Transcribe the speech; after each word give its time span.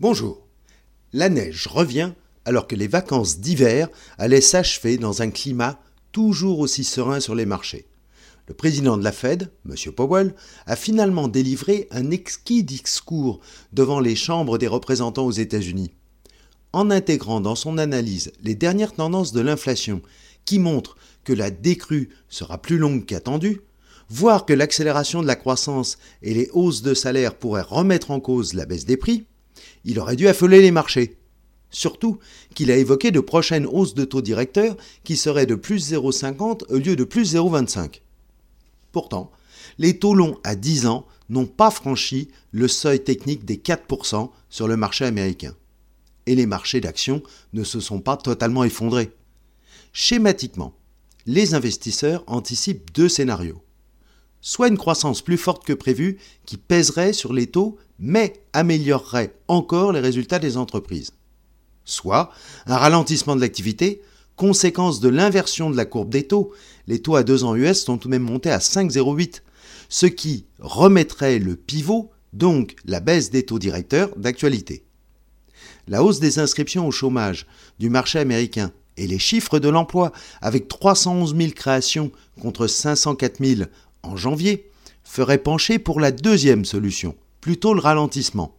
Bonjour. 0.00 0.48
La 1.12 1.28
neige 1.28 1.66
revient 1.66 2.12
alors 2.46 2.66
que 2.66 2.74
les 2.74 2.86
vacances 2.86 3.38
d'hiver 3.38 3.90
allaient 4.16 4.40
s'achever 4.40 4.96
dans 4.96 5.20
un 5.20 5.28
climat 5.28 5.78
toujours 6.10 6.60
aussi 6.60 6.84
serein 6.84 7.20
sur 7.20 7.34
les 7.34 7.44
marchés. 7.44 7.86
Le 8.48 8.54
président 8.54 8.96
de 8.96 9.04
la 9.04 9.12
Fed, 9.12 9.52
M. 9.68 9.92
Powell, 9.92 10.34
a 10.64 10.74
finalement 10.74 11.28
délivré 11.28 11.86
un 11.90 12.10
exquis 12.12 12.64
discours 12.64 13.40
devant 13.74 14.00
les 14.00 14.16
chambres 14.16 14.56
des 14.56 14.68
représentants 14.68 15.26
aux 15.26 15.32
États-Unis. 15.32 15.92
En 16.72 16.90
intégrant 16.90 17.42
dans 17.42 17.54
son 17.54 17.76
analyse 17.76 18.32
les 18.42 18.54
dernières 18.54 18.94
tendances 18.94 19.34
de 19.34 19.42
l'inflation 19.42 20.00
qui 20.46 20.58
montrent 20.58 20.96
que 21.24 21.34
la 21.34 21.50
décrue 21.50 22.08
sera 22.30 22.56
plus 22.56 22.78
longue 22.78 23.04
qu'attendue, 23.04 23.60
voire 24.08 24.46
que 24.46 24.54
l'accélération 24.54 25.20
de 25.20 25.26
la 25.26 25.36
croissance 25.36 25.98
et 26.22 26.32
les 26.32 26.48
hausses 26.54 26.80
de 26.80 26.94
salaire 26.94 27.34
pourraient 27.34 27.60
remettre 27.60 28.10
en 28.10 28.20
cause 28.20 28.54
la 28.54 28.64
baisse 28.64 28.86
des 28.86 28.96
prix, 28.96 29.26
il 29.84 29.98
aurait 29.98 30.16
dû 30.16 30.28
affoler 30.28 30.60
les 30.60 30.70
marchés. 30.70 31.16
Surtout 31.70 32.18
qu'il 32.54 32.70
a 32.70 32.76
évoqué 32.76 33.10
de 33.10 33.20
prochaines 33.20 33.66
hausses 33.66 33.94
de 33.94 34.04
taux 34.04 34.22
directeurs 34.22 34.76
qui 35.04 35.16
seraient 35.16 35.46
de 35.46 35.54
plus 35.54 35.92
0,50 35.92 36.64
au 36.68 36.78
lieu 36.78 36.96
de 36.96 37.04
plus 37.04 37.34
0,25. 37.34 38.00
Pourtant, 38.92 39.30
les 39.78 39.98
taux 39.98 40.14
longs 40.14 40.38
à 40.42 40.56
10 40.56 40.86
ans 40.86 41.06
n'ont 41.28 41.46
pas 41.46 41.70
franchi 41.70 42.28
le 42.50 42.66
seuil 42.66 43.02
technique 43.02 43.44
des 43.44 43.56
4% 43.56 44.30
sur 44.48 44.66
le 44.66 44.76
marché 44.76 45.04
américain. 45.04 45.54
Et 46.26 46.34
les 46.34 46.46
marchés 46.46 46.80
d'actions 46.80 47.22
ne 47.52 47.64
se 47.64 47.80
sont 47.80 48.00
pas 48.00 48.16
totalement 48.16 48.64
effondrés. 48.64 49.12
Schématiquement, 49.92 50.74
les 51.26 51.54
investisseurs 51.54 52.24
anticipent 52.26 52.92
deux 52.94 53.08
scénarios. 53.08 53.62
Soit 54.40 54.68
une 54.68 54.78
croissance 54.78 55.22
plus 55.22 55.36
forte 55.36 55.64
que 55.64 55.72
prévue 55.72 56.18
qui 56.46 56.56
pèserait 56.56 57.12
sur 57.12 57.32
les 57.32 57.46
taux 57.46 57.78
mais 57.98 58.42
améliorerait 58.52 59.34
encore 59.46 59.92
les 59.92 60.00
résultats 60.00 60.38
des 60.38 60.56
entreprises. 60.56 61.12
Soit 61.84 62.30
un 62.66 62.76
ralentissement 62.76 63.36
de 63.36 63.40
l'activité, 63.40 64.00
conséquence 64.36 65.00
de 65.00 65.10
l'inversion 65.10 65.70
de 65.70 65.76
la 65.76 65.84
courbe 65.84 66.10
des 66.10 66.26
taux. 66.26 66.52
Les 66.86 67.02
taux 67.02 67.16
à 67.16 67.22
2 67.22 67.44
ans 67.44 67.54
US 67.54 67.84
sont 67.84 67.98
tout 67.98 68.08
de 68.08 68.12
même 68.12 68.22
montés 68.22 68.50
à 68.50 68.58
5,08, 68.58 69.42
ce 69.90 70.06
qui 70.06 70.46
remettrait 70.58 71.38
le 71.38 71.56
pivot, 71.56 72.10
donc 72.32 72.74
la 72.86 73.00
baisse 73.00 73.30
des 73.30 73.44
taux 73.44 73.58
directeurs, 73.58 74.16
d'actualité. 74.16 74.84
La 75.88 76.02
hausse 76.02 76.20
des 76.20 76.38
inscriptions 76.38 76.86
au 76.86 76.90
chômage 76.90 77.46
du 77.78 77.90
marché 77.90 78.18
américain 78.18 78.72
et 78.96 79.06
les 79.06 79.18
chiffres 79.18 79.58
de 79.58 79.68
l'emploi, 79.68 80.12
avec 80.40 80.68
311 80.68 81.36
000 81.36 81.50
créations 81.52 82.10
contre 82.40 82.66
504 82.66 83.44
000 83.44 83.62
en 84.02 84.16
janvier, 84.16 84.70
feraient 85.04 85.38
pencher 85.38 85.78
pour 85.78 86.00
la 86.00 86.12
deuxième 86.12 86.64
solution, 86.64 87.16
plutôt 87.40 87.74
le 87.74 87.80
ralentissement. 87.80 88.56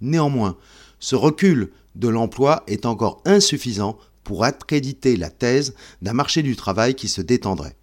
Néanmoins, 0.00 0.56
ce 1.00 1.16
recul 1.16 1.72
de 1.94 2.08
l'emploi 2.08 2.62
est 2.66 2.86
encore 2.86 3.22
insuffisant 3.24 3.98
pour 4.24 4.44
accréditer 4.44 5.16
la 5.16 5.30
thèse 5.30 5.74
d'un 6.00 6.12
marché 6.12 6.42
du 6.42 6.56
travail 6.56 6.94
qui 6.94 7.08
se 7.08 7.20
détendrait. 7.20 7.76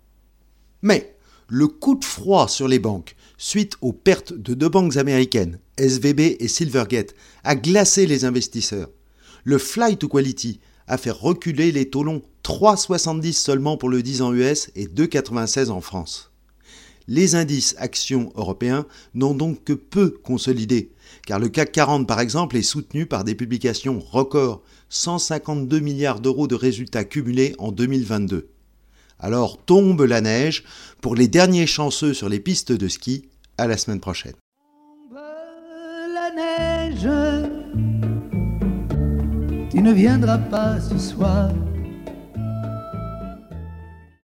Mais 0.81 1.15
le 1.47 1.67
coup 1.67 1.95
de 1.95 2.05
froid 2.05 2.47
sur 2.47 2.67
les 2.67 2.79
banques, 2.79 3.15
suite 3.37 3.75
aux 3.81 3.93
pertes 3.93 4.33
de 4.33 4.53
deux 4.53 4.69
banques 4.69 4.97
américaines, 4.97 5.59
SVB 5.77 6.37
et 6.39 6.47
Silvergate, 6.47 7.15
a 7.43 7.55
glacé 7.55 8.05
les 8.05 8.23
investisseurs. 8.23 8.89
Le 9.43 9.57
flight 9.57 9.99
to 9.99 10.07
quality 10.07 10.59
a 10.87 10.97
fait 10.97 11.11
reculer 11.11 11.71
les 11.71 11.89
taux 11.89 12.03
longs 12.03 12.21
3,70 12.43 13.33
seulement 13.33 13.77
pour 13.77 13.89
le 13.89 14.01
10 14.01 14.21
ans 14.21 14.33
US 14.33 14.71
et 14.75 14.87
2,96 14.87 15.69
en 15.69 15.81
France 15.81 16.28
les 17.09 17.33
indices 17.33 17.75
actions 17.79 18.31
européens 18.35 18.85
n'ont 19.15 19.33
donc 19.33 19.63
que 19.63 19.73
peu 19.73 20.11
consolidé, 20.23 20.91
car 21.25 21.39
le 21.39 21.49
CAC 21.49 21.71
40 21.71 22.07
par 22.07 22.19
exemple 22.19 22.55
est 22.55 22.61
soutenu 22.61 23.07
par 23.07 23.23
des 23.23 23.33
publications 23.33 23.99
records, 23.99 24.61
152 24.89 25.79
milliards 25.79 26.19
d'euros 26.19 26.47
de 26.47 26.55
résultats 26.55 27.03
cumulés 27.03 27.55
en 27.57 27.71
2022. 27.71 28.49
Alors 29.19 29.57
tombe 29.57 30.01
la 30.01 30.21
neige 30.21 30.63
pour 31.01 31.15
les 31.15 31.27
derniers 31.27 31.67
chanceux 31.67 32.13
sur 32.13 32.29
les 32.29 32.39
pistes 32.39 32.71
de 32.71 32.87
ski, 32.87 33.27
à 33.57 33.67
la 33.67 33.75
semaine 33.75 33.99
prochaine. 33.99 34.35